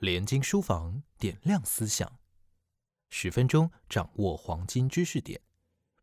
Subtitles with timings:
[0.00, 2.18] 连经书房点亮思想，
[3.10, 5.42] 十分钟掌握黄金知识点，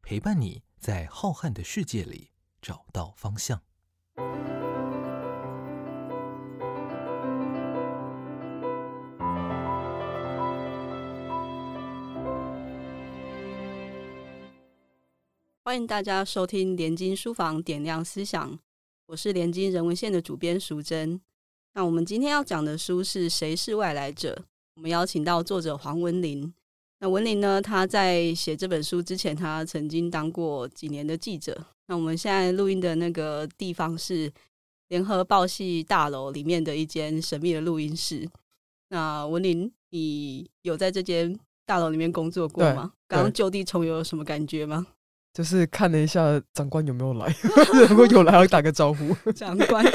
[0.04, 2.30] 陪伴你在浩瀚的世界里
[2.62, 3.60] 找到方向。
[15.64, 18.60] 欢迎大家收听连经书房点亮思想，
[19.08, 21.20] 我是连经人文线的主编淑珍。
[21.78, 24.36] 那我们今天要讲的书是谁是外来者？
[24.78, 26.52] 我们邀请到作者黄文林。
[27.00, 27.62] 那文林呢？
[27.62, 31.56] 他在写这本书之前，他曾经当过几年的记者。
[31.86, 34.28] 那我们现在录音的那个地方是
[34.88, 38.28] 联合报系大楼里面的一间神秘的录音室。
[38.90, 42.92] 那文林，你有在这间大楼里面工作过吗？
[43.08, 44.88] 刚刚就地重游有什么感觉吗？
[45.32, 47.32] 就是看了一下长官有没有来，
[47.88, 49.14] 如果有来，要打个招呼。
[49.34, 49.86] 长官。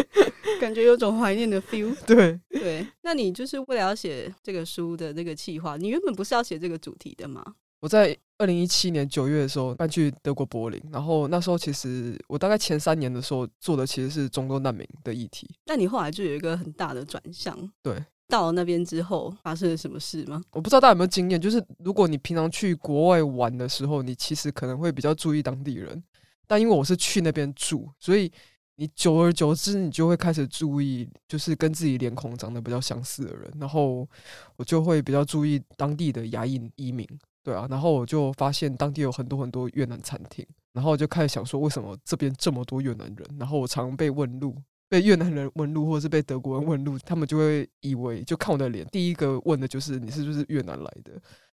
[0.62, 1.92] 感觉有种怀念的 feel。
[2.06, 7.44] 对对，那你就是为了要写这个书的那个计划，你原本不是要写这个主题的吗？
[7.80, 15.50] 我在二零一七年九月的时候搬去德国柏林，然后那时候其实我大概前三年的时候做的其实是中东难民的议题。
[15.66, 20.40] 那你后来就有一个很大的转向，对，到了那边之后发生了什么事吗？
[20.52, 26.00] 我不知道大家有没有经验，就是如果你平常去国外玩的时候，你其实可能会比较注意当地人，
[26.46, 28.30] 但因为我是去那边住，所以。
[28.82, 33.48] 你久而久之，你就会开始注意，就是跟自己脸孔长得比较相似的人。
[33.60, 34.04] 然后
[34.56, 37.06] 我就会比较注意当地的牙印移民，
[37.44, 37.64] 对啊。
[37.70, 43.24] 然后我就发现当地有很多很多越南餐厅，然后我就开始想说，为什么这边这么多越南人？
[43.38, 44.56] 然后我常被问路，
[44.88, 51.12] 被越南人问路，或者是被德国人问路，他们就会以为就看我的脸，第一个问的就是你是不是越南来的。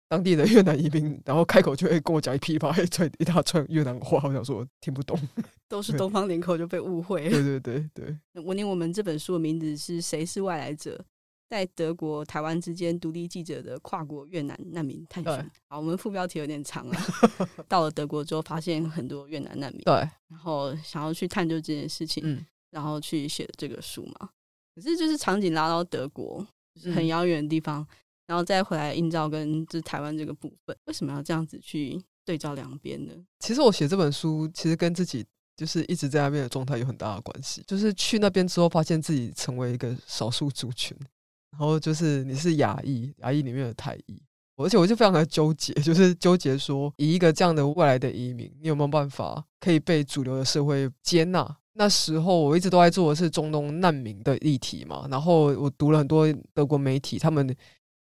[0.08, 5.20] 当地的越南移民，然后开口就会跟我讲一噼啪一串一大串越南话，我想说听不懂，
[5.68, 7.28] 都是东方脸孔就被误会。
[7.30, 8.16] 对对对对。
[8.44, 11.04] 我念我们这本书的名字是谁是外来者，
[11.50, 15.34] 在德国台湾之间独立记者的跨国越南难民探寻。
[15.68, 16.96] 好，我们副标题有点长了。
[17.68, 19.94] 到了德国之后，发现很多越南难民，对，
[20.28, 24.30] 然后想要去探究这件事情，嗯，然后去写这个书嘛。
[24.76, 27.86] 可是就是场景拉到德国，就是很遥远的地方。
[28.28, 33.14] 然后再回来映照跟这台湾这个部分，为什么要这样子去对照两边呢？
[33.40, 35.24] 其实我写这本书，其实跟自己
[35.56, 37.64] 就是一直在那边的状态有很大的关系。
[37.68, 40.98] 就是去那边之后，发现自己成为一个少数族群，
[41.52, 44.20] 然后就是你是亚裔，亚裔里面的台裔，
[44.56, 51.58] 而且我就非常的纠结，就是纠结说，以一个这样的未来的移民，你有没有办法可以被主流的社会接纳？
[51.74, 56.26] 那时候我一直都在做的是中东难民的议题嘛，然后我读了很多
[56.56, 57.56] 德国媒体，他们。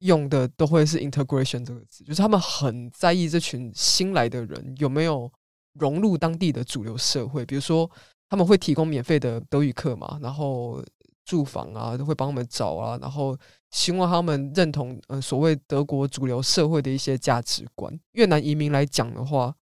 [0.01, 5.31] 用的都会是 integration 这个词，就是他们很在意这群新来的人有没有
[5.73, 7.45] 融入当地的主流社会。
[7.45, 7.89] 比如说，
[8.29, 10.83] 他们会提供免费的德语课嘛，然后
[11.25, 13.37] 住房啊，都会帮他们找啊，然后
[13.69, 17.97] 希望他们认同呃所谓德国主流社会的一些价值观。
[18.13, 19.55] 越南移民来讲的话，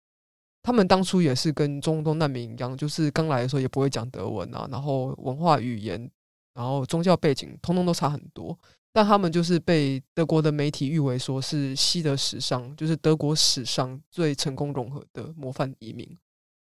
[0.62, 6.10] 他们当初也是跟中东难民一样，就是刚来的时候也不会讲德文啊，然后文化语言，
[6.54, 8.56] 然后宗教背景，通通都差很多。
[8.92, 16.06] 但他们就是被德国的媒体誉为说是西德史上，就是德国史上最成功融合的模范移民。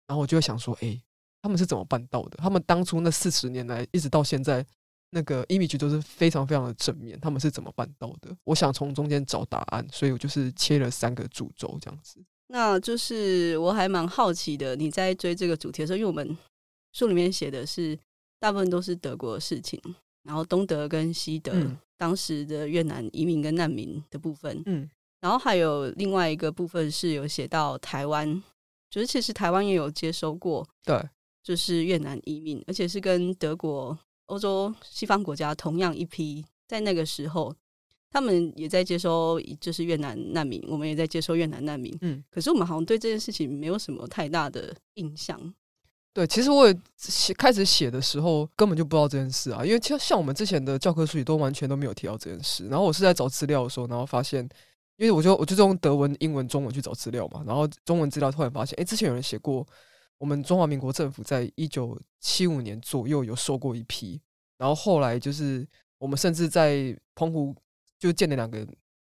[0.08, 1.02] 然后我就会想说，哎，
[1.42, 2.38] 他们是怎么办到的？
[2.38, 4.66] 他们当初那四十年来，一直到现在，
[5.10, 7.20] 那个 image 都是非常非常的正面。
[7.20, 8.36] 他们是怎么办到的？
[8.44, 12.24] 我想从中间找答案，所以我就是切了三个主轴这样子。
[12.48, 16.38] 那就是我还蛮好奇的，你在追这个主题的时候，因为我们
[16.94, 18.00] 书里面写的是
[18.40, 19.82] 大部分都是德国的事情，
[20.28, 21.54] 然后东德跟西德。
[22.00, 24.88] 当时的越南移民跟难民的部分，嗯，
[25.20, 28.44] 然后还有另外一个部分是有写到台湾，
[28.88, 31.04] 就是其实台湾也有接收过，对，
[31.42, 37.52] 就是越南移民，而且是跟德国、欧洲西方国家同样一批，在那个时候，
[38.12, 45.52] 他们也在接收，就是越南难民，我们也在接收越南难民，嗯，可是我们好像对这件事情没有什么太大的印象。
[46.18, 52.68] 对，其实我写开始写的时候根本就不知道这件事啊，因为像像我们之前的教科书里都完全都没有提到这件事。
[52.70, 54.42] 然后我是在找资料的时候，然后发现，
[54.96, 59.64] 因为我就我就用德文、英文、中文去找资料嘛，然后中文资料突然发现，哎，之前有人写过，
[60.18, 64.20] 我们中华民国政府在一九七五年左右有收过一批，
[64.58, 65.68] 然后后来就是
[66.00, 67.56] 我们甚至在澎湖
[68.00, 68.68] 就建了两个。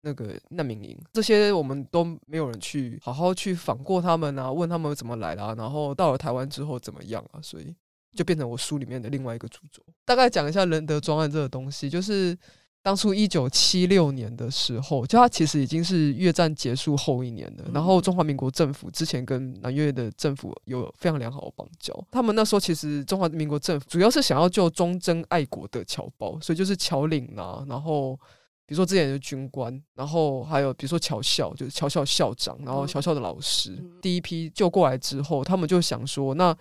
[0.04, 7.74] 那个难民营，这些我们都没有人去好好去访过他们啊，问他们怎么来的，然后到了台湾之后怎么样啊，所以
[8.14, 9.82] 就变成我书里面的另外一个主轴。
[10.04, 12.36] 大概讲一下仁德专案这个东西，就是
[12.82, 17.64] 当初一九七六年的时候，就它其实已经是越战结束后一年了。
[17.72, 28.20] 然后中华民国政府之前跟南越的政府有非常良好的邦交，他们那时候其实中华民国政府主要是想要救忠贞爱国的侨胞，所以就是侨领啊，然后。
[28.66, 36.56] 比如说之前的军官，然后还有比如说侨校，就是侨校校长，然后嗯侨校的老师，嗯第一批救过来之后，他们就想说，那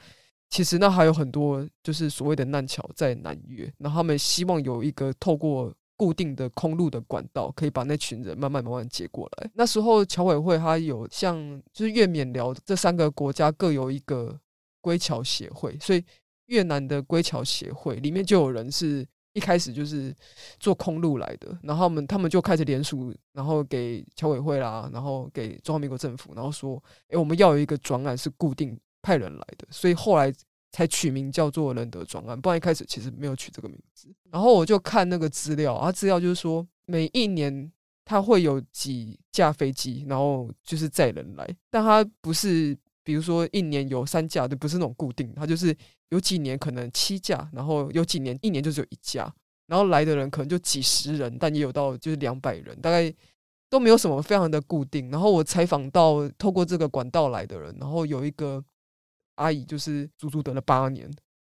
[0.50, 9.50] 其实那还有很多就是所谓的难侨在南越，然后他们希望有一个透过固定的空路的管道，可以把那群人慢慢慢慢接过来。
[9.54, 14.38] 那时候侨委会它有像就是越缅辽这三个国家各有一个
[14.82, 16.04] 归侨协会，所以
[16.48, 20.16] 越南的归侨协会里面就有人是一开始就是
[20.60, 30.34] 做空路来的，然后他们他们就开始联署，然后给侨委会啦，然后给中华民国政府，然后说，诶，我们要有一个专案是固定派人来的，所以后来
[30.72, 34.08] 才取名叫做仁德专案，不然一开始其实没有取这个名字。
[34.32, 37.72] 然后我就看那个资料，啊，资料就是说每一年
[38.06, 45.76] 它会有几架飞机，然后就是载人来，但它不是比如说一年有三架就，不是那种固定，它就是
[46.10, 49.32] 有几年可能七架，然后有几年一年就只有一架，
[49.68, 53.14] 然后来的人可能就几十人，但也有到就是两百人，大概
[53.70, 55.12] 都没有什么非常的固定。
[55.12, 58.64] 然后我采访到透过这个管道来的人，然后有一个
[59.36, 61.10] 阿姨就是足足等了八年，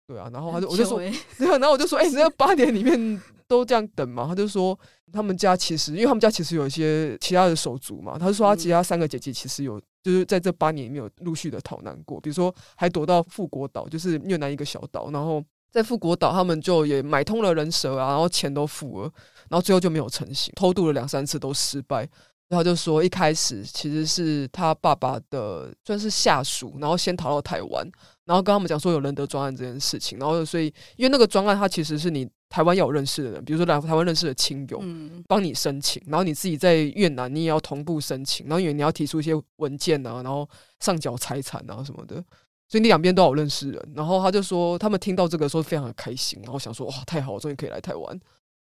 [0.08, 1.02] 对啊，然后他就我就说，
[1.38, 4.26] 然后我就说， 哎、你这八年里面都这样等嘛？
[4.28, 4.78] 他就说，
[5.12, 19.12] 他们家其实，因为他们家其实有一些其他的手足嘛，他就说他其他三个姐姐其实有，就是在这八年里面有陆续的逃难过，比如说还躲到富国岛，就是越南一个小岛，然后在富国岛他们就也买通了人蛇啊，然后钱都付了，
[19.50, 22.08] 然后最后就没有成型，偷渡了两三次都失败。
[22.48, 27.86] 然后就说一开始其实是他爸爸的算是下属，然后先逃到台湾，
[28.24, 40.48] 然后跟他们讲说有仁德专案这件事情，然后所以因为那个专案它其实是你台湾要有认识的人，比如说来台湾认识的亲友，嗯，帮你申请，然后你自己在越南你也要同步申请，然后因为你要提出一些文件啊，然后
[40.80, 42.16] 上缴财产啊什么的，
[42.68, 43.94] 所以你两边都有认识人。
[43.96, 48.20] 然后他就说他们听到这个时候非常的开心，然后想说哇太好，我终于可以来台湾。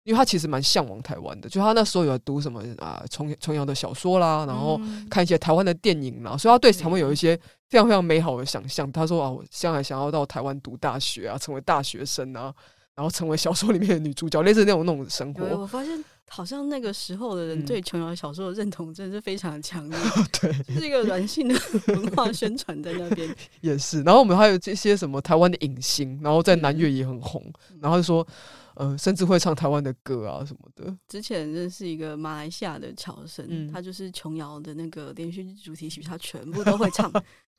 [0.03, 7.35] 因为他其实蛮向往台湾的，就他那时候有读什么啊琼琼瑶的小说啦，然后嗯看一些台湾的电影啦，所以他对台湾有一些
[7.67, 8.89] 非常非常美好的想象。
[8.89, 12.55] 他说啊，我将来想要到台湾读大学啊，成为大学生啊，
[12.97, 15.45] 然后成为小说里面的女主角，类似那种那种生活。
[15.55, 19.97] 我发现好像那个时候的人嗯对琼瑶小说的认同真的是非常的强烈，
[20.41, 21.55] 对， 就是一个软性的
[21.89, 23.33] 文化宣传在那边。
[23.61, 24.01] 也是。
[24.01, 28.27] 然后我们还有这些什么台湾的影星，然后在南越也很红，然后就说，
[28.73, 30.91] 呃，甚至会唱台湾的歌啊什么的。
[31.07, 37.11] 之前认识一个马来西亚的侨生，嗯他就是琼瑶的那个连续剧主题曲，他全部都会唱。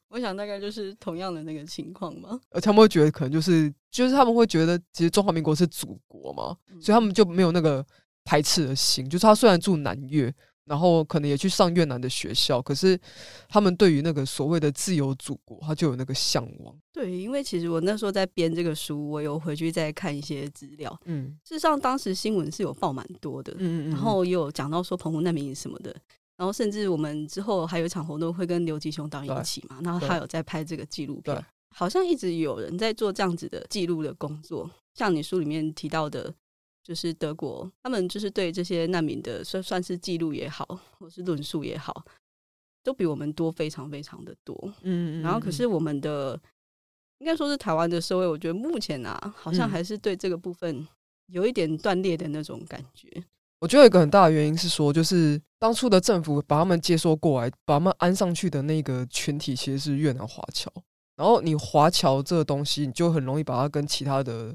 [0.08, 2.38] 我想大概就是同样的那个情况吧。
[2.50, 7.84] 而他们会觉得可能就是就是他们会觉得其实中华民国是祖国嘛，所以他们就没有那个
[8.24, 9.08] 排斥的心。
[9.08, 10.32] 就是他虽然住南越，
[10.64, 12.98] 然后可能也去上越南的学校，可是
[13.48, 16.74] 他们对于那个所谓的自由祖国，他就有那个向往。
[16.92, 20.94] 对，因为其实我那时候在编这个书，我有回去再看一些资料。
[21.04, 25.94] 嗯事实上，当时新闻是有报蛮多的，嗯嗯，然后也有讲到说澎湖难民营什么的。
[26.38, 31.44] 然后甚至我们之后还有一场活动会跟刘吉雄导演一起嘛，然后他有在拍这个纪录片，
[31.74, 34.70] 好像一直有人在做这样子的记录的工作。
[34.94, 36.32] 像你书里面提到的，
[36.84, 40.64] 就是德国，他们就是对这些难民的算算是记录也好，
[40.98, 42.04] 或是论述也好，
[42.84, 44.56] 都比我们多非常非常的多。
[44.82, 46.40] 嗯嗯，然后可是我们的
[47.18, 50.86] 应该说是台湾的社会，我觉得目前啊，好像嗯还是对这个部分
[51.26, 53.10] 有一点断裂的那种感觉。
[53.60, 60.70] 我觉得有一个很大的原因是说，就是当初的政府把他们接收过来，把他们安上去的那个群体其实是越南华侨。
[61.16, 64.54] 然后你华侨这个东西，你就很容易把它跟其他的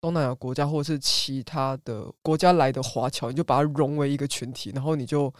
[0.00, 5.32] 东南亚国家或者是其他的国家来的华侨，你就把它融为一个群体，然后你就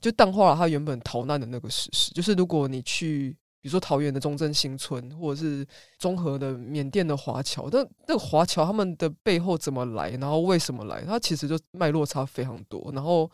[0.00, 2.12] 就淡化了他原本逃难的那个事实。
[2.12, 5.64] 就是如果你去，比如说桃园的中正新村，或者是
[5.96, 12.90] 中和的缅甸的华侨，但那个华侨他们的背后怎么来，然后为什么来，它其实就脉络差非常多。
[12.92, 13.30] 然后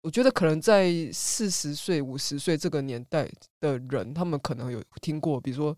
[0.00, 5.74] 我觉得可能在四十岁、五十岁这个年代的人，他们可能有听过，比如说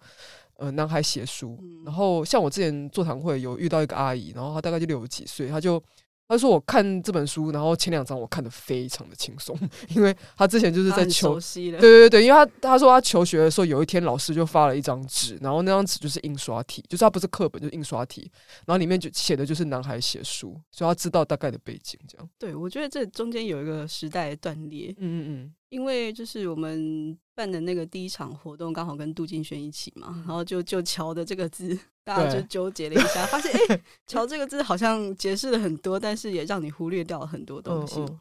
[0.56, 5.82] 呃男孩写书，嗯然后像我之前座谈会有遇到一个阿姨，然后她大概就六十几岁，她就。
[6.26, 9.54] 她说：“我看这本书，然后前两章我看的非常的轻松，
[9.94, 18.30] 因为他之前就是在求对对对，因为他他说他求学的时候，有一天老师就发了一张纸，然后那张纸就是印刷体，就是他不是课本，就是印刷体，
[18.66, 22.28] 然后里面就写的就是男孩写书，所以他知道大概的背景这样。
[22.38, 37.98] 对，我觉得这中间有一个时代的断裂，嗯嗯嗯因为就是我们办的那个第一场活动刚好跟杜金轩一起嘛，然后就就“乔”的这个字，大家就对纠结了一下，发现哎，“乔”这个字好像解释了很多，但是也让你忽略掉了很多嗯东西。
[38.00, 38.20] 嗯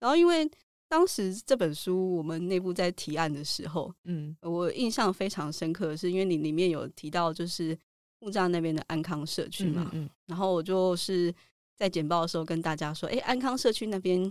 [0.00, 0.50] 然后因为
[0.88, 7.76] 当时这本书我们内部在提案的时候，嗯我印象非常深刻的是，因为你里面有提到就是
[8.20, 11.34] 木栅那边的安康社区嘛，嗯嗯然后我就是
[11.76, 14.30] 在简报的时候跟大家说，哎，安康社区那边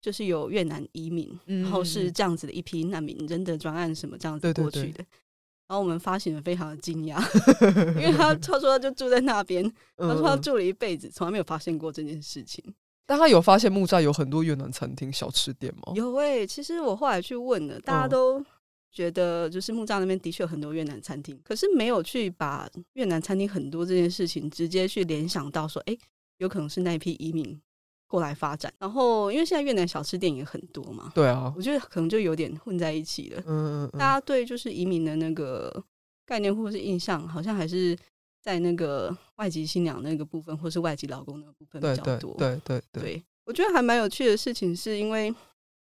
[0.00, 5.04] 就是有越南移民，嗯然后是这样子的一批难民人的专案什么这样子对对对过去的。
[5.68, 7.20] 然后我们发行人非常的惊讶，
[8.00, 9.62] 因为他他说他就住在那边，
[9.98, 12.64] 他说他住了一辈子，从来没有发现过这件事情。
[13.04, 15.92] 但他有发现木栅有很多越南餐厅、小吃店吗？
[15.94, 18.44] 有诶、其实我后来去问了，大家嗯都
[18.90, 25.98] 觉得就是木栅那边的确有很多越南餐厅，可是没有去把越南餐厅很多这件事情直接去联想到说，诶，
[26.38, 27.60] 有可能是那一批移民
[28.08, 28.72] 过来发展。
[28.80, 33.40] 然后因为现在越南小吃店也很多嘛，对啊，我觉得可能就有点混在一起了。
[33.46, 35.84] 嗯嗯大家对就是移民的那个
[36.26, 37.96] 概念或是印象，好像还是
[38.42, 42.34] 在那个外籍新娘那个部分，或是外籍老公那个部分比较多。
[42.34, 45.32] 对对对，对，我觉得还蛮有趣的事情，是因为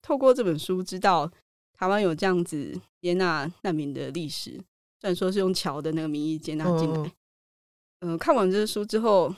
[0.03, 1.31] 透过这本书知道
[1.73, 4.53] 台湾有这样子接纳难民的历史，
[5.01, 6.99] 虽然说是用侨的那个名义接纳进来。
[6.99, 7.13] 嗯
[8.03, 9.35] 嗯、看完这本书之后，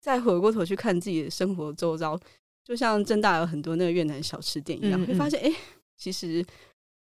[0.00, 2.18] 再回过头去看自己的生活周遭，
[2.64, 5.56] 就像正大有很多那个越南小吃店一样，嗯嗯会发现哎、诶
[5.96, 6.44] 其实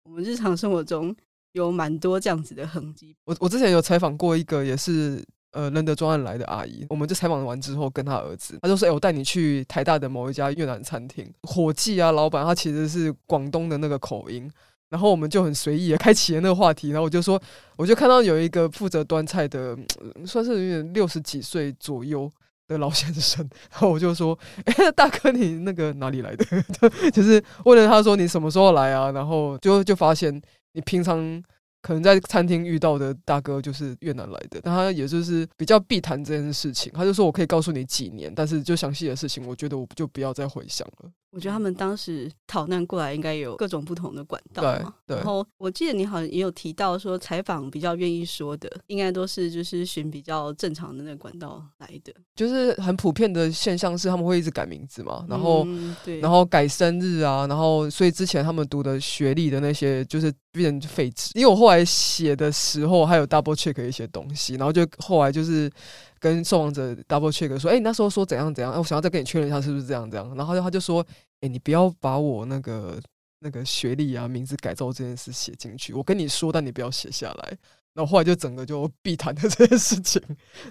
[0.03, 1.15] 我们日常生活中
[1.53, 3.15] 有蛮多这样子的痕迹。
[3.25, 14.49] 我我之前有采访过一个也是呃仁德专案来的阿姨，我们就采访完之后跟她儿子，他就说：“哎、我带你去台大的某一家越南餐厅，伙计啊，老板他其实是广东的那个口音。”
[14.89, 17.41] 然后我们就很随意的 开启了那个话题，然后我就说，
[17.77, 19.73] 我就看到有一个负责端菜的，
[20.15, 22.29] 嗯算是有点六十几岁左右
[22.71, 26.45] 的老先生，然后我就说，哎、大哥，你那个哪里来的？
[27.11, 29.11] 就是问了他说你什么时候来啊？
[29.11, 30.41] 然后就就发现
[30.73, 31.43] 你平常
[31.81, 36.91] 可能在餐厅遇到的大哥就是越南来的，但他也就是比较避谈这件事情。
[36.93, 41.09] 他就说我可以告诉你几年，但是就详细的事情，我觉得我就不要再回想了。
[41.31, 44.61] 我觉得他们当时逃难过来，应该有各种不同的管道
[45.07, 52.13] 对然后我记得你好像也有提到说，采访比较愿意说的，应该都是就是寻比较正常的那个管道来的。
[52.35, 55.65] 就是很普遍的现象是他们会一直改名字嘛，然后。
[55.71, 65.71] 嗯、对，然后改生日啊，然后所以之前他们读的学历的那些就是变成废纸，因为我后来写的时候还有 double check 一些东西，然后就后来就是
[66.21, 71.03] 跟受访者 double check 说，哎、你那时候说怎样怎样，我想要再跟你确认一下是不是这样这样，然后他就他就说，
[71.41, 73.01] 哎、你不要把我那个
[73.39, 77.57] 那个学历啊名字改造这件事写进去，我跟你说，但你不要写下来。
[77.93, 80.21] 然后后来就整个就避谈的 这件事情，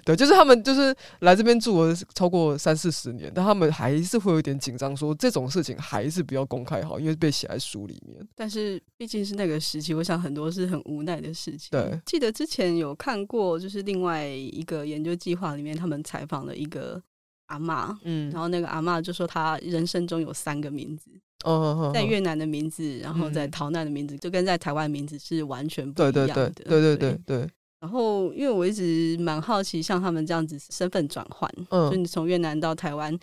[0.03, 8.27] 对，就是他们就是来这边住了超过三四十年，但他们还是会有一点紧张，说这种事情还是不要公开好，因为被写在书里面。
[8.35, 11.69] 但是毕竟是那个时期，我想很多是很无奈的事情。
[11.71, 17.01] 对，记得之前有看过，就是另外一个研究计划里面，他们采访了一个
[17.47, 21.11] 阿嬷，嗯然后那个阿嬷就说她人生中有三个名字，
[21.45, 26.49] 嗯在越南的名字，然后在嗯逃难的名字，就跟在台湾的名字是完全不对对一样的。
[26.51, 33.17] 对对对对对，然后，因为我一直蛮好奇，像他们这样子身份转换，就嗯你从越南到台湾，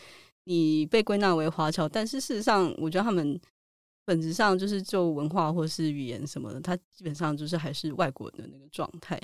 [0.45, 3.39] 你被归纳为华侨，但是事实上，我觉得他们
[4.05, 9.21] 本质上就是就文化或是语言什么的，他基本上就是还是外国人的那个状态。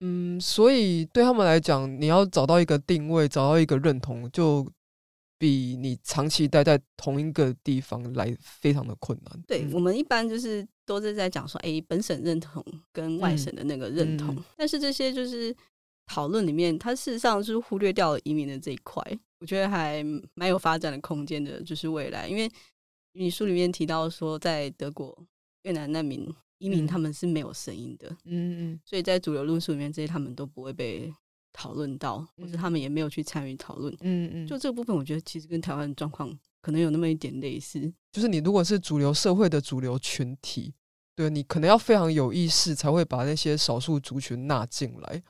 [0.00, 4.66] 嗯，所以对他们来讲，你要找到一个定位，找到一个认同，就
[5.44, 9.42] 比你长期待在同一个地方来非常的困难。
[9.46, 15.54] 对、嗯我们一般就是都是在讲说，哎，本省认同跟外省的那个认同，嗯但是这些就是
[16.06, 19.02] 讨论里面，它事实上是忽略掉了移民的这一块。
[19.40, 22.50] 我觉得还蛮有发展的空间的，就是未来，因为
[23.12, 25.14] 你书里面提到说，在德国
[25.64, 31.12] 越南难民移民嗯他们是没有声音的，嗯嗯所以在主流论述里面，这些他们都不会被
[31.54, 33.96] 讨论到，或者他们也没有去参与讨论。
[34.00, 37.90] 嗯嗯，就这个部分，我觉得其实跟台湾的状况可能有那么一点类似。
[38.12, 40.74] 就是你如果是主流社会的主流群体，
[41.14, 45.22] 对你可能要非常有意识，才会把那些少数族群纳进来，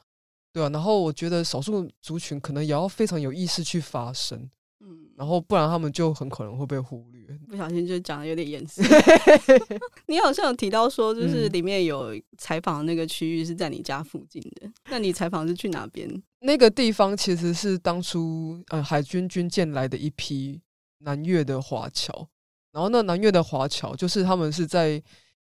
[0.50, 0.69] 对啊。
[0.71, 4.50] 然后我觉得少数族群可能也要非常有意识去发声，
[4.81, 7.37] 嗯，然后不然他们就很可能会被忽略。
[7.49, 8.83] 不小心就讲的有点严肃。
[10.07, 16.23] 你好像有提到说，就是嗯里面有采访的那个区域是在你家附近的，那你采访是去哪边？
[16.40, 20.61] 那个地方其实是当初呃海军军舰来的一批
[20.99, 22.28] 南越的华侨，
[22.73, 25.02] 然后那南越的华侨就是他们是在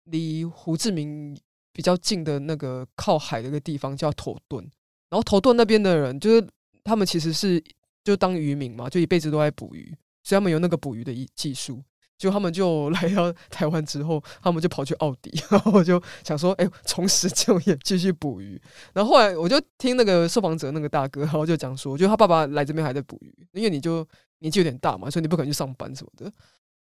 [0.04, 1.36] 离胡志明
[1.72, 4.62] 比较近的那个靠海的一个地方叫头顿，
[5.10, 6.46] 然后头顿那边的人就是
[6.84, 7.62] 他们其实是
[8.04, 9.92] 就当渔民嘛，就一辈子都在捕鱼，
[10.24, 11.80] 所以他们有那个捕鱼的技技术。
[12.16, 18.58] 就他们就来到台湾之后，他们就跑去奥迪， 然后我就想说，哎、重拾就业，继续捕鱼。
[18.92, 24.06] 然后后来我就听那个受访者那个大哥，然后就讲说，就他爸爸来这边还在捕鱼，因为你就
[24.38, 26.32] 年纪有点大嘛，所以你不可能去上班什么的。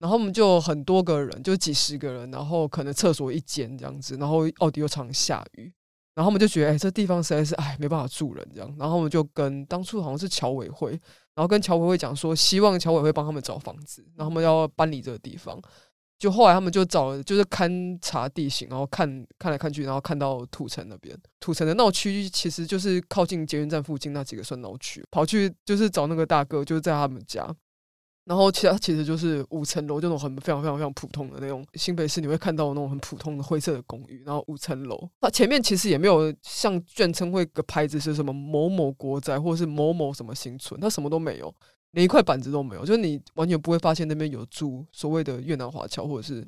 [0.01, 5.73] 然后我们就很多个人，就几十个人，然后可能厕所一间这样子，然后奥迪又常下雨，
[6.15, 8.75] 然后我们就觉得，哎、这地方实在是哎没办法住人这样。
[8.77, 11.01] 然后我们就跟当初好像是侨委会，
[11.35, 15.61] 然后跟乔委会讲说，希望乔委会帮他们找房子，然后他们要搬离这个地方。
[16.17, 27.45] 就后来他们就找，就是勘察地形，然后看看来看去，然后看到土城那边，土城的闹区其实就是靠近捷运站附近那几个算闹区，跑去就是找那个大哥，就是在他们家。
[28.25, 41.55] 然后其他其实就是五层楼，这种很非常非常非常普通的那种新北市你会看到那种很普通的灰色的公寓，然后五层楼，它前面其实也没有像眷称会个牌子是什么某某国宅或者是某某什么新村，它什么都没有，
[41.91, 46.47] 连一块板子都没有，就是你完全不会发现那边有住所谓的越南华侨或者是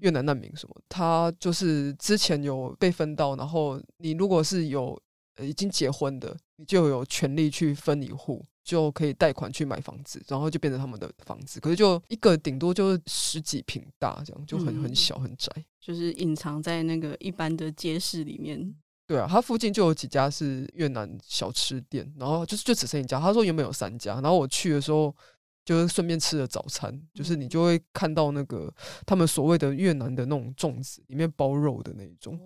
[0.00, 4.98] 越南难民什么，它就是之前有被分到，然后你如果是有
[5.42, 8.42] 已经结婚的，你就有权利去分一户。
[8.68, 11.58] 就可以贷款去买房子，然后就变成他们的房子。
[11.58, 18.74] 可是就一个顶多就是十几平大，这样就很很小很窄，就是隐藏在那个一般的街市里面。
[19.06, 23.18] 对啊，它附近就有几家是越南小吃店，然后就是就只剩一家。
[23.18, 25.16] 他说原本有三家，然后我去的时候
[25.64, 28.70] 就是顺便吃了早餐，就是你就会看到那个
[29.06, 32.38] 他们所谓的越南的那种粽子，里面包肉的那一种。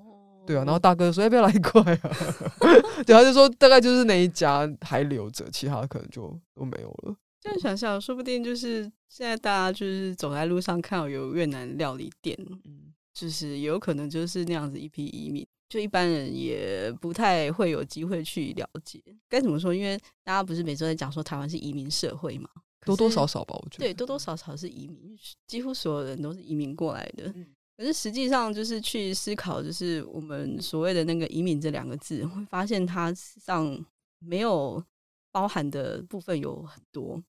[0.46, 2.10] 对啊，然后大哥说要不要来一块啊？
[3.06, 7.16] 对，他就说大概就是那一家还留着，其他可能就都没有了。
[7.40, 19.02] 这样想想，说不定就是现在大家就是走在路上看到有越南料理店，嗯，就是有可能就是那样子一批移民，就一般人也不太会有机会去了解。
[19.28, 19.74] 该怎么说？
[19.74, 22.48] 因为大家不是每周在讲说台湾是移民社会嘛，
[22.86, 25.16] 多多少少吧，我觉得对，多多少少是移民，
[25.48, 27.34] 几乎所有人都是移民过来的。
[27.76, 33.84] 可是实际上，就是去思考，就是我们所谓的那个移民这两个字，会发现它上
[34.18, 34.82] 没有
[35.30, 37.22] 包含的部分有很多。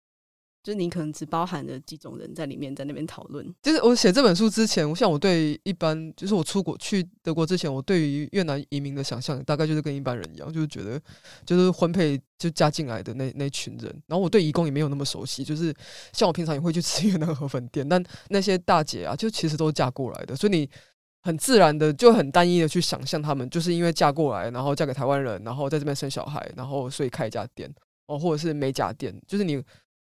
[0.64, 3.46] 就是你可能只包含了几种人在里面，在那边讨论。
[3.62, 10.98] 就是我写这本书之前，像我对一般，就是我出国去德国之前，我对于越南移民的想象，大概就是跟一般人一样，就是觉得
[11.46, 13.94] 就是婚配就嫁进来的那那群人。
[14.08, 15.74] 然后我对移工也没有那么熟悉，就是
[16.14, 20.70] 像我平常也会去吃 越南河粉店，但那些大姐啊，就其实都是嫁过来的，所以你
[21.24, 27.70] 很自然的就很单一的去想象他们，就是因为嫁过来，然后嫁给台湾人，然后在这边生小孩，然后所以开一家店
[28.06, 29.62] 哦，或者是美甲店，就是你。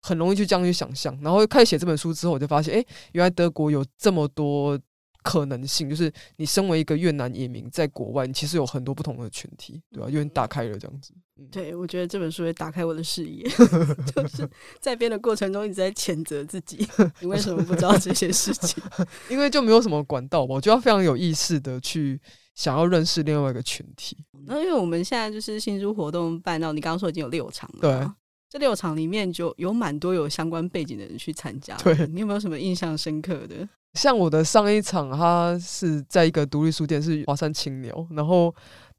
[0.05, 4.79] 很容易去这样去想象，然后开始写这本书之后，我就发现，哎，原来德国有这么多
[5.23, 5.89] 可能性。
[5.89, 10.05] 就是你身为一个越南移民，在国外，你其实有很多不同的群体，对吧？
[10.05, 11.11] 有点打开了这样子。
[11.51, 13.43] 对，我觉得这本书也打开我的视野，
[14.15, 14.47] 就是
[14.79, 16.87] 在编的过程中一直在谴责自己，
[17.19, 18.83] 你为什么不知道这些事情？
[19.29, 20.53] 因为就没有什么管道吧？
[20.53, 22.21] 我就要非常有意识的去
[22.53, 24.15] 想要认识另外一个群体。
[24.45, 28.11] 那因为我们现在就是新书活动办到，你刚刚说已经有六场了，对。
[28.49, 31.75] 这六场里面就有蛮多有相关背景的人去参加。
[31.77, 33.67] 对你有没有什么印象深刻的？
[33.95, 38.05] 像我的上一场，他是在一个独立书店，是华山青鸟。
[38.12, 38.53] 然后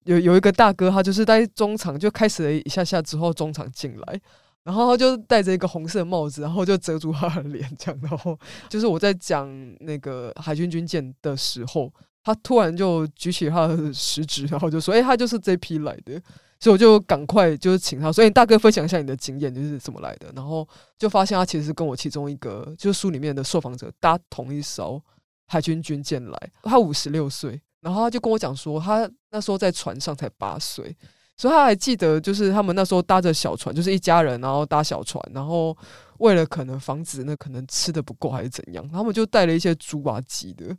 [0.04, 4.20] 有有一个大哥，他就是在中场就开始了一下下之后，中场进来，
[4.64, 8.00] 然后他就戴着一个红色帽子，然后就遮住他的脸，这样。
[8.02, 8.38] 然后
[8.70, 9.46] 就是我在讲
[9.80, 11.92] 那个海军军舰的时候，
[12.26, 16.20] 他突然就举起他的食指，然后就说：“哎，他就是这批来的。”
[16.58, 20.32] 所以我就赶快就是请他，所以大哥分享一下你的经验，就是怎么来的。
[20.34, 20.66] 然后
[20.98, 25.00] 就发现他其实是跟我其中一个就是书里面的受访者搭同一艘
[25.46, 26.50] 海军军舰来。
[26.64, 30.96] 他五十六岁，然后他就跟我讲说，他那时候在船上才八岁，
[31.36, 35.76] 所以他还记得就是他们那时候搭着小船，就是一家人，然后搭小船，然后
[36.18, 40.76] 为了可能防止那可能吃的不够还是怎样，他们就带了一些猪啊鸡的。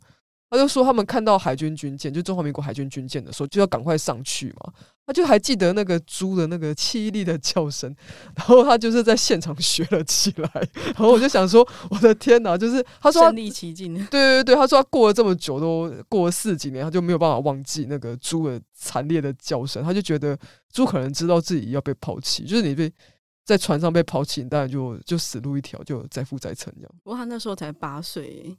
[0.50, 4.72] 他就说他们看到海军军舰，就中华民国海军军舰的时候，就要赶快上去嘛。
[5.06, 7.94] 他就还记得那个猪的那个凄厉的叫声，
[8.36, 10.50] 然后他就是在现场学了起来。
[10.84, 12.58] 然后我就想说，我的天哪！
[12.58, 13.94] 就是他说身临其境。
[14.06, 19.82] 对对对，他说他过了这么久，都过了四几年，他就没有办法忘记那个猪的惨烈的叫声。
[19.82, 20.38] 他就觉得
[20.70, 22.92] 猪可能知道自己要被抛弃，就是你被
[23.46, 26.90] 在船上被抛弃，当然就就死路一条，就再负再沉这样。
[27.02, 28.56] 不过他那时候才八岁。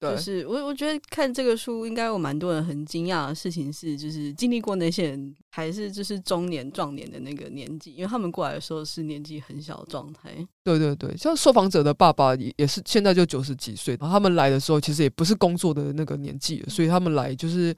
[0.00, 10.30] 就是我，我觉得看这个书应该有蛮多人很惊讶的事情是，就是经历过那些人还是就是中年壮年的那个年纪，因为他们过来的时候是年纪很小的状态。
[10.64, 17.74] 对对对，像受访者的爸爸也也是现在就九十几岁，然后他们来的时候其实也不是工作的那个年纪了，所以他们来就是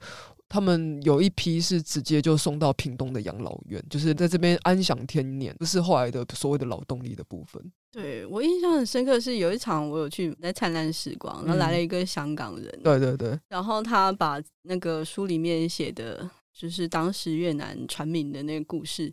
[0.53, 7.59] 他们有一批是直接就送到屏东的养老院，就是在这边安享天年，不是后来的所谓的劳动力的部分。
[7.91, 19.11] 对我印象很深刻是有一场我有去在灿烂时光，然后来了一个香港人，对对对，然后他把那个书里面写的，就是当时越南船民的那个故事，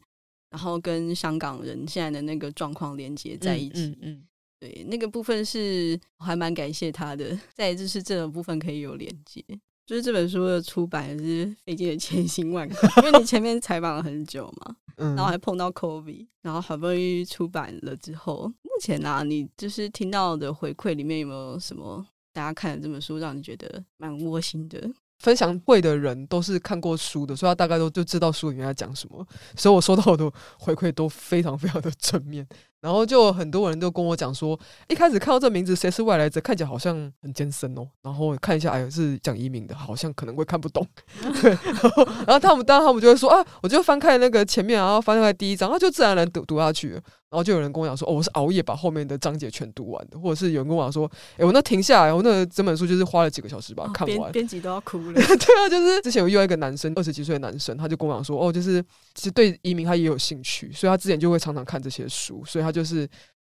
[0.50, 4.22] 然后跟香港人现在的那个状况连接在一起，嗯，
[4.60, 9.42] 对，那个部分是我还蛮感谢他的，再就是这个部分可以有连接，
[9.86, 14.76] 就是这本书的出版是费尽了千辛万苦，因为你前面采访了很久嘛。
[15.02, 24.78] 嗯然后还碰到 COVID，然后好不容易出版了之后，目前啊，你就是听到的回馈里面有没有什么大家看了这本书让你觉得蛮窝心的？
[25.18, 32.46] 分享会的人都是看过书的，所以他大概都就知道书里面在讲什么，所以我收到的回馈都非常非常的正面。
[32.80, 37.86] 然后就很多人都跟我讲说，一开始看到这名字谁是外来者，看起来好像很艰深哦。
[38.02, 40.86] 然后看一下，哎，是讲移民的，好像可能会看不懂。
[41.42, 47.00] 对， 然后然后他们当然他们就会说啊，我就翻开那个前面，然后翻开第一章，他就自然而然读读下去了。
[47.30, 54.16] 然后就有人跟我讲说，哦，我是熬夜把后面的章节全读完的，或者是有人跟我讲说，哎，我那停下来，我那整本书就是花了几个小时把它看完。
[54.16, 55.12] 编编辑都要哭了。
[55.14, 58.82] 对啊，就是之前有遇到一个男生，二十几岁的男生，他就跟我讲说，哦，就是
[59.14, 63.08] 其实对移民他也有兴趣，所以他之前就会常常看这些书，所以他就是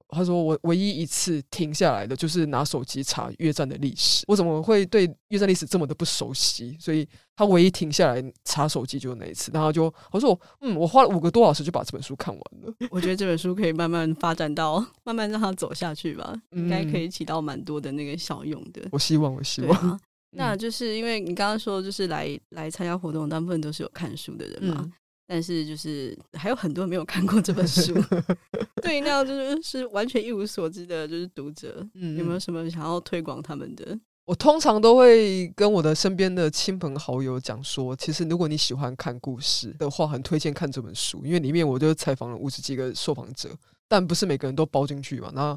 [0.09, 6.77] 他说我唯一一次停下来的就是拿手机查越战的历史，我怎么会对越战历史这么的不熟悉？
[6.79, 12.73] 所以他唯一停下来查手机就是那一次，然后就我说嗯，我花了五个多小时就把这本书看完了。
[12.91, 18.81] 我觉得这本书可以慢慢发展到慢慢让它走下去吧，应该可以起到蛮多的那个效用的。
[18.91, 19.99] 我希望，我希望。
[20.37, 24.81] 那就是因为你刚刚说，就是来来参加活动，大部分都是有看书的人嘛。
[24.83, 24.93] 嗯
[25.27, 27.93] 但是就是还有很多没有看过这本书，
[28.81, 33.97] 对于那样就是是完全一无所知的，就是读者，嗯有没有什么想要推广他们的？
[34.25, 43.49] 我通常都会跟我的身边的亲朋好友讲说，其实如果你喜欢看故事的话，很推荐看这本书，因为里面我就采访了五十几个受访者，
[43.87, 45.31] 但不是每个人都包进去嘛。
[45.33, 45.55] 那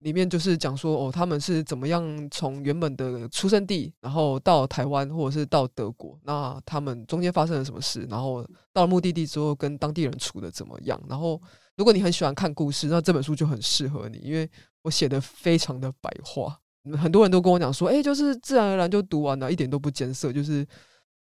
[0.00, 11.00] 里面就是讲说，哦，他们是怎么样从原本的出生地，然后到台湾或者是到德国，那他们中间发生了什么事，然后到了目的地之后跟当地人处的怎么样。
[11.08, 11.40] 然后，
[11.76, 14.48] 如果你很喜欢看故事，那这本书就很适合你，因为
[14.82, 16.58] 我写的非常的白话。
[16.96, 20.32] 很多人都跟我讲说，哎、就是自然而然就读完了，一点都不艰涩。
[20.32, 20.66] 就是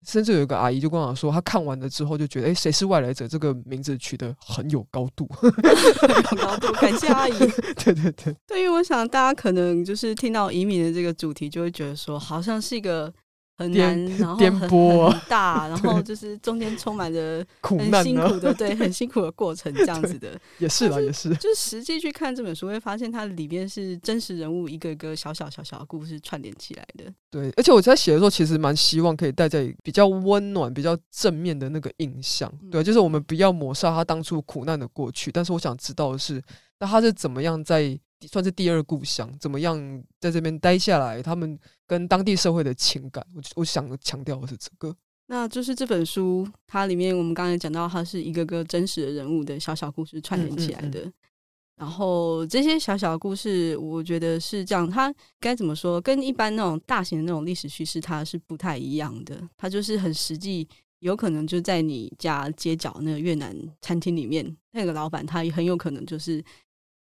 [0.05, 5.29] 甚至有一个阿姨就跟我说，她看完了之后就觉得，哎、谁是外来者这个名字取得很有高度。
[5.41, 7.37] 有高度感谢阿姨。
[7.83, 13.13] 对对对，对，因为我想大家可能就是听到移民的这个主题，就会觉得说，好像是一个
[13.61, 20.39] 很难，颠 然后颠很簸大，然 后就是中间充满着苦很难辛苦的， 对，很辛苦的过程这样子的。
[20.59, 21.33] 也是啦，也是。
[21.35, 27.05] 就实际去看这本书，会发现它里边是真实人物一个个小小小小的故事串联起来的。
[27.29, 32.51] 对，而且我在写的时候，其实蛮希望可以带在比较温暖、比较正面的那个印象。
[32.69, 36.41] 对，嗯就是我们不要抹杀他当初苦难的过去，但是我想知道的是，
[36.79, 41.57] 那他是怎么样在算是第二故乡，怎么样在这边待下来，他们
[41.87, 44.95] 跟当地社会的情感，我我想强调的是这个。
[45.27, 51.09] 那就是这本书，它里面我们刚才讲到，它是一个个真实的人物的小小故事串联起来的。
[51.77, 59.41] 然后这些小小的故事，我觉得是这样，它该怎么说，跟一般那种大型的那种历史叙事，它是不太一样的。
[59.57, 60.67] 它就是很实际，
[60.99, 66.43] 有可能就在你家街角那个越南餐厅里面，那个老板他也很有可能就是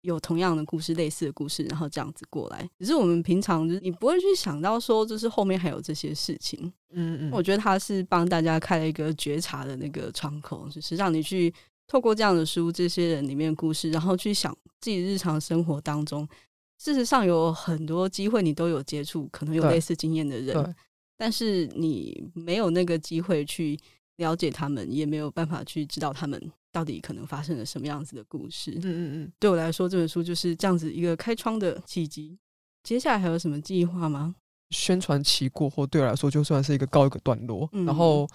[0.01, 2.69] 有同样的故事、类似的故事，然后这样子过来。
[2.79, 6.71] 只是我们平常就是你不会去想到说，就是后面还有这些事情。
[6.91, 11.53] 嗯嗯我觉得他是帮大家开了一个觉察的那个窗口，就是让你去
[11.87, 16.27] 透过这样的书，这些人里面的故事，然后去想自己日常生活当中，
[16.77, 20.75] 事实上有很多机会你都有接触，可能有类似经验的人，
[21.17, 23.77] 但是你没有那个机会去
[24.17, 26.39] 了解他们，也没有办法去知道他们
[26.77, 28.69] 到底可能发生了什么样子的故事。
[28.75, 32.37] 嗯嗯嗯，对我来说，这本书就是这样子一个开窗的契机。
[32.83, 34.35] 接下来还有什么计划吗？
[34.69, 37.67] 宣传期过后，对我来说就算是一个告一个段落。
[37.71, 38.27] 嗯然后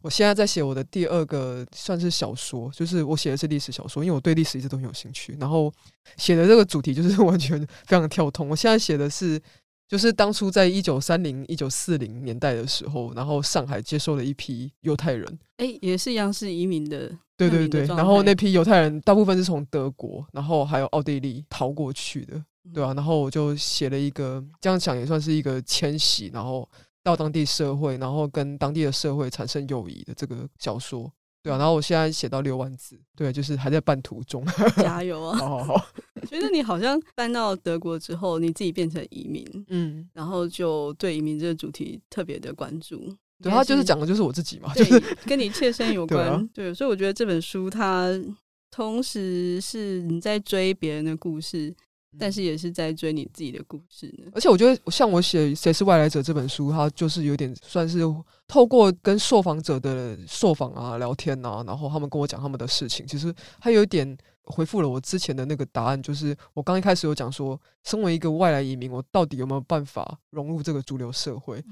[0.00, 5.36] 我现在在写我的第二个算是小说，就是我写的是历史小说，因为我对历史一直都很有兴趣。
[5.38, 5.70] 然后
[6.16, 8.48] 写的这个主题就是 完全非常跳通。
[8.48, 9.38] 我现在写的是，
[9.90, 15.38] 就是当初在一九三零、一九四零年代的时候，然后上海接收了一批犹太人。
[15.56, 22.40] 哎，也是一样是移民的，对对对，然后那批犹太人大部分是从德国，然后还有奥地利逃过去的。
[22.72, 26.68] 对啊，然后我就写了一个，这样想也算是一个迁徙，然后
[27.02, 31.12] 到当地社会，然后跟当地的社会产生友谊的这个小说。
[31.42, 34.44] 对啊，然后我现在写到六万字，对，就是还在半途中。
[34.76, 35.38] 加油啊！
[35.38, 35.86] 好 好好，
[36.30, 42.96] 觉得你好像搬到德国之后，你自己变成移民，嗯，然后就对移民这个主题特别的关注。
[43.42, 48.10] 对，应该他就是讲的就是我自己嘛，就是对 跟你切身有对关，啊对，所以我觉得这本书它
[48.70, 51.74] 同时是你在追别人的故事，
[52.18, 54.30] 但是也是在追你自己的故事呢。
[54.34, 58.00] 而且我觉得，像我写《谁是外来者》这本书，它就是有点算是
[58.46, 71.62] 透过跟受访者的受访啊、聊天啊，然后他们跟我讲他们的事情，其实它有一点回复了我之前的那个答案，就是我刚一开始有讲说，身为一个外来移民，我到底有没有办法融入这个主流社会？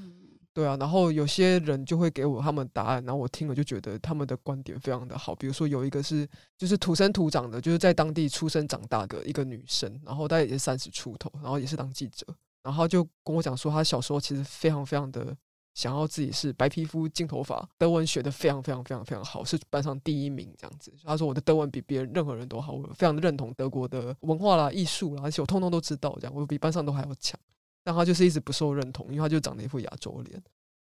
[0.54, 5.33] 对啊，然后有些人就会给我他们答案，然后我听了就觉得他们的观点非常的好。
[5.35, 12.26] 比如说有一个是就是土生土长的，就是在当地出生长大的一个女生，然后大概也是三十出头，然后也是当记者，
[12.64, 15.37] 然后就跟我讲说，她小时候其实非常非常的
[15.79, 20.93] 想要自己是白皮肤、金头发，德文学的非常非常非常非常好，是班上第一名这样子。
[21.05, 27.38] 他说我的德文比别人任何人都好，我非常的认同德国的文化啦、艺术啦，而且我通通都知道，这样我比班上都还要强。
[27.85, 30.43] 但他就是一直不受认同，因为他就长了一副亚洲脸。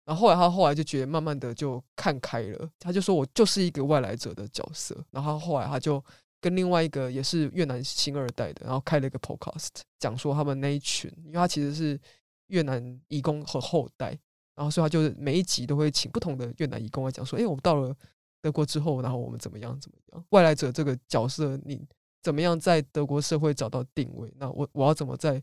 [0.05, 5.05] 然后后来他后来就觉得慢慢的就看开了，他就说我就是一个外来者的角色。
[5.13, 6.05] 然后后来他就
[6.41, 9.69] 跟另外一个也是越南新二代的，然后开了一个 podcast，
[10.01, 11.97] 讲说他们那一群，因为他其实是
[12.49, 14.19] 越南移工和后代，
[14.55, 17.95] 然后所以他就每一集都会请不同的越南移工来讲说，哎，我们到了
[18.43, 21.81] 德国之后，然后我们怎么样怎么样，外来者这个角色你
[22.23, 24.33] 怎么样在德国社会找到定位？
[24.39, 25.43] 那我我要怎么在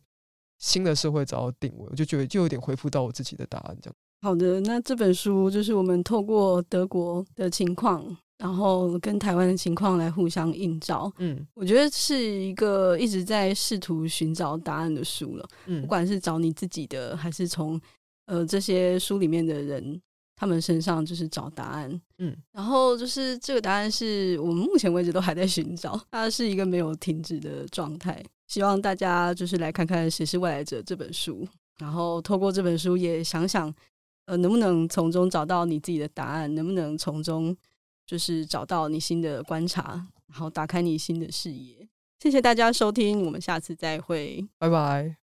[0.59, 3.95] 新的社会找到定位，我就觉得就有点回复到我自己的答案这样。
[4.21, 8.03] 好的，那这本书就是我们透过德国的情况，
[8.39, 11.11] 然后跟台湾的情况来互相映照。
[11.19, 15.47] 嗯，我觉得是一个一直在试图寻找答案的书了。
[15.67, 17.79] 嗯，不管是找你自己的，还是从
[18.27, 19.99] 呃这些书里面的人
[20.35, 22.01] 他们身上就是找答案。
[22.19, 28.23] 嗯，然后就是这个答案是我们目前为止都还在寻找，它是一个没有停止的状态。
[28.47, 31.45] 希望大家就是来看看《谁是外来者》这本书，
[31.79, 33.73] 然后透过这本书也想想，
[34.25, 37.55] 呃，能不能从中找到你自己的答案，能不能从中
[38.05, 41.89] 就是找到你新的观察，然后打开你新的视野。
[42.19, 45.17] 谢谢大家收听，我们下次再会，拜拜。